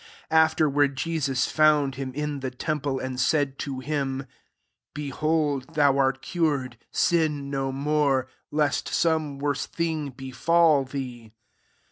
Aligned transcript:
14 0.31 0.41
Afterward 0.43 0.97
Jesus 0.97 1.45
found 1.51 1.93
him 1.93 2.11
in 2.15 2.39
the 2.39 2.49
temple, 2.49 2.97
and 2.97 3.19
said 3.19 3.59
to 3.59 3.81
him," 3.81 4.25
Behold, 4.95 5.75
thou 5.75 5.99
art 5.99 6.23
cured: 6.23 6.79
sin 6.89 7.51
no 7.51 7.71
more, 7.71 8.25
lest 8.49 8.87
some 8.87 9.37
worse 9.37 9.67
thing 9.67 10.09
befal 10.09 10.85
thee." 10.85 11.33